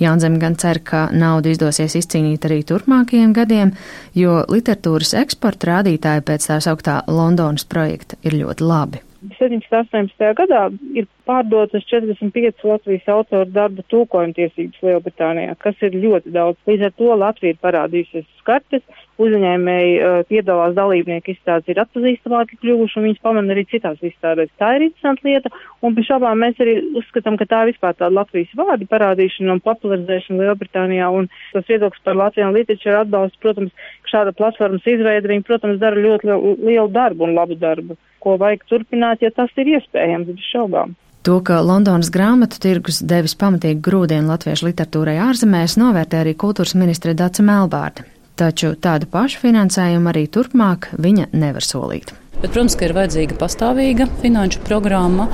Jaunzem 0.00 0.38
gan 0.42 0.56
cer, 0.60 0.82
ka 0.84 1.08
naudu 1.12 1.52
izdosies 1.54 1.96
izcīnīt 2.00 2.46
arī 2.48 2.62
turpmākajiem 2.68 3.34
gadiem, 3.36 3.74
jo 4.14 4.40
literatūras 4.48 5.14
eksporta 5.22 5.74
rādītāji 5.74 6.26
pēc 6.26 6.50
tā 6.50 6.58
sauktā 6.64 7.02
Londonas 7.10 7.68
projekta 7.68 8.20
ir 8.24 8.38
ļoti 8.40 8.66
labi. 8.66 9.04
17. 9.20 9.68
18. 9.68 10.30
gadā 10.38 10.62
ir 10.96 11.06
pārdotas 11.28 11.84
45 11.90 12.64
Latvijas 12.64 13.08
autoru 13.12 13.48
darba 13.52 13.84
tūkojuma 13.92 14.32
tiesības 14.36 14.80
Lielbritānijā, 14.86 15.56
kas 15.60 15.76
ir 15.84 15.98
ļoti 16.00 16.32
daudz. 16.32 16.56
Līdz 16.70 16.86
ar 16.88 16.94
to 16.96 17.18
Latvija 17.20 17.54
ir 17.54 17.60
parādījusies 17.60 18.28
skartes, 18.40 18.84
uzņēmēji 19.20 19.94
uh, 20.00 20.20
piedalās 20.30 20.74
dalībnieku 20.76 21.34
izstādes 21.34 21.70
ir 21.70 21.80
atpazīstamāki 21.82 22.58
kļuvuši 22.62 22.98
un 22.98 23.06
viņas 23.08 23.22
pamana 23.24 23.54
arī 23.54 23.66
citās 23.70 24.00
izstādēs. 24.04 24.52
Tā 24.60 24.72
ir 24.76 24.86
interesanta 24.88 25.28
lieta 25.28 25.52
un 25.84 25.96
pie 25.96 26.04
šabām 26.08 26.40
mēs 26.44 26.60
arī 26.62 26.76
uzskatām, 27.00 27.36
ka 27.40 27.48
tā 27.50 27.64
ir 27.64 27.72
vispār 27.72 27.96
tāda 27.98 28.12
Latvijas 28.16 28.54
vārdu 28.58 28.88
parādīšana 28.90 29.56
un 29.56 29.64
popularizēšana 29.64 30.46
Lielbritānijā 30.46 31.10
un 31.14 31.28
tas 31.52 31.68
viedoklis 31.68 32.06
par 32.06 32.18
Latvijas 32.20 32.56
literatūru 32.56 33.00
atbalstu, 33.02 33.42
protams, 33.44 33.92
šāda 34.10 34.34
platformas 34.36 34.86
izveida, 34.88 35.28
viņi, 35.30 35.46
protams, 35.46 35.80
dara 35.82 36.00
ļoti 36.00 36.30
lielu 36.64 36.88
darbu 36.94 37.28
un 37.28 37.36
labu 37.36 37.58
darbu, 37.60 37.98
ko 38.24 38.36
vajag 38.40 38.66
turpināt, 38.70 39.24
ja 39.24 39.32
tas 39.34 39.52
ir 39.60 39.76
iespējams, 39.76 40.32
bez 40.32 40.50
šaubām. 40.52 40.96
To, 41.28 41.36
ka 41.44 41.58
Londonas 41.60 42.08
grāmatu 42.12 42.56
tirgus 42.64 43.02
devis 43.04 43.34
pamatīgi 43.36 43.82
grūdienu 43.84 44.32
latviešu 44.32 44.70
literatūrai 44.70 45.18
ārzemēs, 45.26 45.76
novērtē 45.76 46.22
arī 46.22 46.32
kultūras 46.32 46.72
ministre 46.80 47.12
Dace 47.12 47.44
Melbārde. 47.44 48.06
Taču 48.40 48.70
tādu 48.80 49.04
pašu 49.12 49.42
finansējumu 49.42 50.08
arī 50.08 50.22
turpmāk 50.32 50.86
viņa 50.96 51.26
nevar 51.36 51.66
solīt. 51.66 52.14
Bet, 52.40 52.54
protams, 52.54 52.72
ka 52.78 52.86
ir 52.88 52.94
vajadzīga 52.96 53.36
pastāvīga 53.36 54.06
finanšu 54.22 54.62
programma, 54.64 55.26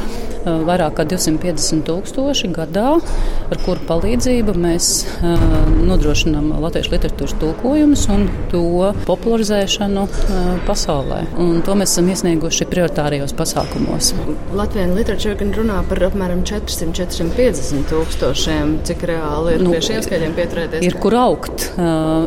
vairāk 0.47 0.97
kā 0.99 1.05
250 1.07 1.85
tūkstoši 1.87 2.51
gadā, 2.55 2.97
ar 3.51 3.61
kuru 3.63 3.83
palīdzību 3.87 4.55
mēs 4.59 4.89
nodrošinām 5.87 6.51
latviešu 6.63 6.93
literatūras 6.97 7.37
tulkojumus 7.39 8.07
un 8.15 8.27
to 8.51 8.91
popularizēšanu 9.07 10.07
pasaulē. 10.67 11.21
Un 11.43 11.63
to 11.67 11.77
mēs 11.79 11.95
esam 11.95 12.11
iesnieguši 12.11 12.67
prioritārijos 12.71 13.35
pasākumos. 13.39 14.11
Latvijas 14.57 14.95
literatūra 14.99 15.39
gan 15.43 15.55
runā 15.61 15.79
par 15.91 16.03
apmēram 16.09 16.43
400-450 16.47 17.87
tūkstošiem. 17.93 18.77
Cik 18.87 19.07
reāli 19.13 19.57
ir 19.57 19.67
nu, 19.67 19.77
pie 19.77 19.85
šiem 19.93 20.03
skaitļiem 20.07 20.37
pieturēties? 20.43 20.91
Ir 20.91 20.99
kur 21.03 21.19
augt. 21.23 21.71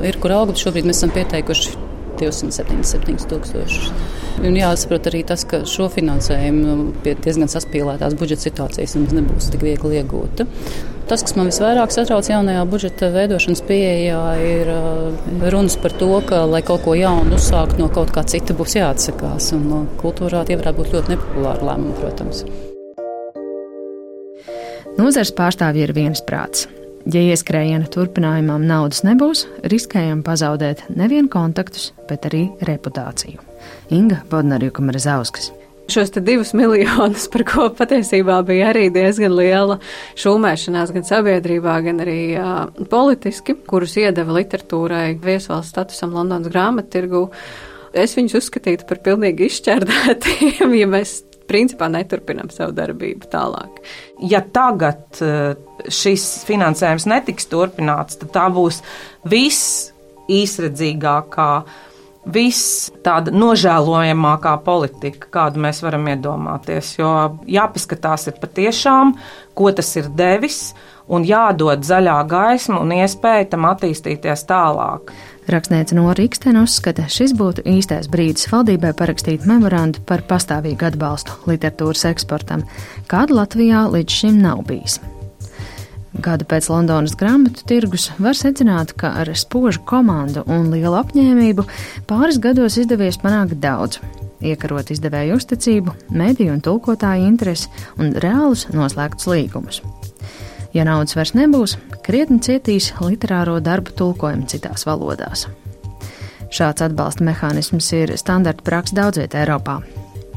Ir 0.07 0.23
kur 0.23 0.39
augt. 0.39 0.63
Šobrīd 0.63 0.87
mēs 0.87 1.01
esam 1.01 1.15
pieteikuši 1.15 1.88
277 2.19 3.27
tūkstošus. 3.31 3.89
Un 4.39 4.55
jāsaprot 4.55 5.09
arī 5.09 5.25
tas, 5.27 5.43
ka 5.47 5.63
šo 5.67 5.89
finansējumu 5.91 6.93
pie 7.03 7.15
diezgan 7.19 7.51
saspīlētās 7.51 8.15
budžeta 8.19 8.47
situācijas 8.47 8.95
mums 8.99 9.15
nebūs 9.17 9.49
tik 9.51 9.65
viegli 9.67 9.99
iegūt. 9.99 10.45
Tas, 11.09 11.23
kas 11.25 11.33
man 11.33 11.49
visvairāk 11.49 11.89
satrauc 11.89 12.27
jaunajā 12.29 12.61
budžeta 12.69 13.09
veidošanas 13.15 13.63
pieejā, 13.65 14.21
ir 14.45 14.69
uh, 14.69 15.49
runas 15.49 15.75
par 15.81 15.95
to, 15.97 16.11
ka, 16.29 16.43
lai 16.45 16.61
kaut 16.65 16.85
ko 16.85 16.93
jaunu 16.93 17.33
uzsākt 17.39 17.81
no 17.81 17.89
kaut 17.89 18.13
kā 18.13 18.21
cita, 18.29 18.53
būs 18.53 18.77
jāatsakās. 18.77 19.51
Un 19.57 19.65
no 19.71 19.83
kultūrā 19.99 20.45
tie 20.45 20.59
varētu 20.59 20.83
būt 20.83 20.93
ļoti 20.95 21.15
nepopulāri 21.15 21.71
lēmumi, 21.71 21.97
protams. 21.97 22.43
Nozars 24.99 25.33
pārstāvji 25.33 25.87
ir 25.87 25.97
viensprāts. 25.97 26.67
Ja 27.07 27.21
ieskrējiena 27.23 27.87
turpinājumam 27.93 28.65
naudas 28.67 29.05
nebūs, 29.07 29.45
riskējam 29.71 30.19
pazaudēt 30.25 30.83
nevienu 30.91 31.31
kontaktus, 31.31 31.93
bet 32.09 32.27
arī 32.27 32.49
reputāciju. 32.67 33.39
Inga 33.95 34.19
Bodnarjuka 34.29 34.83
Mrazauskas. 34.83 35.53
Šos 35.89 36.11
divus 36.21 36.51
miljonus, 36.53 37.23
par 37.33 37.43
ko 37.49 37.69
patiesībā 37.73 38.35
bija 38.45 38.67
arī 38.69 38.89
diezgan 38.93 39.33
liela 39.33 39.79
šūmēšanās 40.19 40.91
gan 40.93 41.07
sabiedrībā, 41.07 41.79
gan 41.87 42.03
arī 42.03 42.19
uh, 42.37 42.67
politiski, 42.91 43.55
kurus 43.65 43.95
iedeva 43.97 44.35
literatūrai 44.37 45.15
viesvalsts 45.23 45.73
statusam 45.73 46.13
Londonas 46.13 46.51
grāmattirgu, 46.51 47.23
es 47.97 48.13
viņus 48.19 48.37
uzskatītu 48.37 48.85
par 48.91 49.01
pilnīgi 49.07 49.49
izšķērdētiem, 49.49 50.75
ja 50.83 50.91
mēs 50.91 51.23
principā 51.49 51.89
neturpinām 51.91 52.51
savu 52.53 52.75
darbību 52.77 53.29
tālāk. 53.33 53.81
Ja 54.31 54.41
tagad 54.45 55.19
šis 55.89 56.25
finansējums 56.47 57.09
netiks 57.09 57.49
turpināts, 57.51 58.19
tad 58.21 58.33
tā 58.35 58.47
būs 58.53 58.83
viss 59.27 59.89
īsredzīgākā 60.29 61.51
viss 62.29 62.89
tāda 63.05 63.31
nožēlojamākā 63.33 64.53
politika, 64.65 65.29
kādu 65.33 65.61
mēs 65.63 65.81
varam 65.85 66.07
iedomāties. 66.11 66.93
Jo 66.99 67.11
jāpaskatās 67.49 68.27
ir 68.29 68.39
patiešām, 68.41 69.15
ko 69.57 69.71
tas 69.75 69.89
ir 69.99 70.11
devis, 70.15 70.73
un 71.09 71.25
jādod 71.25 71.83
zaļā 71.85 72.19
gaisma 72.29 72.83
un 72.83 72.93
iespēja 72.99 73.49
tam 73.55 73.65
attīstīties 73.71 74.45
tālāk. 74.49 75.13
Rakstniece 75.49 75.95
no 75.97 76.11
Rīgstena 76.13 76.61
uzskata, 76.61 77.07
šis 77.09 77.31
būtu 77.33 77.63
īstais 77.65 78.05
brīdis 78.11 78.51
valdībai 78.51 78.91
parakstīt 78.93 79.47
memorandu 79.49 80.03
par 80.05 80.21
pastāvīgu 80.29 80.85
atbalstu 80.91 81.33
literatūras 81.49 82.05
eksportam, 82.11 82.67
kāda 83.09 83.39
Latvijā 83.39 83.87
līdz 83.89 84.17
šim 84.19 84.37
nav 84.43 84.61
bijis. 84.67 84.99
Gadu 86.21 86.45
pēc 86.49 86.69
Londonas 86.69 87.15
grāmatu 87.17 87.65
tirgus 87.65 88.11
var 88.21 88.37
secināt, 88.37 88.93
ka 88.93 89.15
ar 89.23 89.31
spožu 89.33 89.81
komandu 89.89 90.43
un 90.45 90.69
lielu 90.69 90.93
apņēmību 90.99 91.65
pāris 92.09 92.37
gados 92.43 92.77
izdevies 92.77 93.17
panākt 93.17 93.57
daudz. 93.63 93.97
Iekarot 94.45 94.93
izdevēju 94.93 95.39
uzticību, 95.39 95.95
mediju 96.13 96.53
un 96.53 96.61
tulkotāju 96.61 97.25
interesi 97.25 97.73
un 97.97 98.13
reālus 98.21 98.67
noslēgtus 98.69 99.25
līgumus. 99.33 99.81
Ja 100.77 100.85
naudas 100.85 101.17
vairs 101.17 101.33
nebūs, 101.33 101.79
krietni 102.05 102.39
cietīs 102.43 102.91
literāro 103.01 103.59
darbu 103.63 103.95
tulkojumu 103.97 104.49
citās 104.51 104.85
valodās. 104.89 105.47
Šāds 106.49 106.81
atbalsta 106.81 107.25
mehānisms 107.27 107.91
ir 107.93 108.17
standarta 108.17 108.65
praksa 108.65 109.03
daudzvietā 109.03 109.43
Eiropā, 109.43 109.79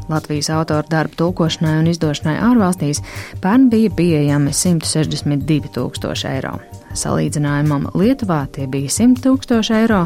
Latvijas 0.09 0.51
autoru 0.51 0.89
darbu 0.91 1.15
tulkošanai 1.17 1.79
un 1.81 1.89
izdošanai 1.89 2.35
ārvalstīs 2.43 3.01
pērn 3.43 3.69
bija 3.73 3.91
pieejami 3.97 4.53
162 4.53 5.71
tūkstoši 5.77 6.29
eiro. 6.35 6.57
Salīdzinājumam 6.99 7.89
Lietuvā 7.97 8.43
tie 8.53 8.67
bija 8.69 8.91
100 8.93 9.23
tūkstoši 9.25 9.77
eiro, 9.79 10.03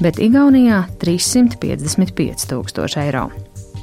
bet 0.00 0.20
Igaunijā 0.22 0.84
355 1.02 2.46
tūkstoši 2.52 3.02
eiro. 3.04 3.26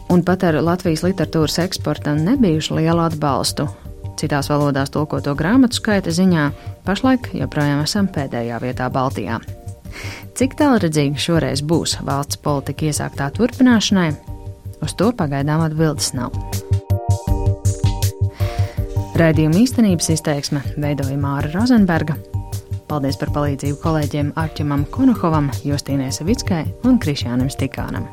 Un 0.10 0.24
pat 0.24 0.48
ar 0.48 0.62
Latvijas 0.64 1.04
literatūras 1.04 1.60
eksportam 1.66 2.24
nebijuši 2.26 2.80
lielu 2.80 3.04
atbalstu. 3.10 3.68
Citās 4.18 4.50
valodās 4.50 4.90
tulkoto 4.94 5.36
grāmatu 5.38 5.78
skaita 5.78 6.14
ziņā 6.14 6.48
pašlaik 6.88 7.30
joprojām 7.38 7.84
esam 7.84 8.10
pēdējā 8.10 8.62
vietā 8.64 8.90
Baltijā. 8.94 9.42
Cik 10.38 10.58
tālredzīgi 10.58 11.22
šoreiz 11.22 11.62
būs 11.66 12.00
valsts 12.06 12.42
politika 12.42 12.90
iesāktā 12.90 13.30
turpināšanai, 13.38 14.12
Uz 14.82 14.94
to 14.98 15.10
pagaidām 15.18 15.64
atbildes 15.66 16.14
nav. 16.18 16.36
Raidījuma 19.18 19.64
īstenības 19.64 20.12
izteiksme 20.14 20.62
veidoja 20.78 21.18
Māra 21.18 21.50
Rozenberga. 21.56 22.18
Paldies 22.88 23.18
par 23.20 23.34
palīdzību 23.36 23.82
kolēģiem 23.82 24.32
Arčimam 24.40 24.86
Konohovam, 24.94 25.50
Justīnai 25.66 26.14
Savickai 26.14 26.64
un 26.88 27.02
Krišjānam 27.02 27.52
Stikānam. 27.52 28.08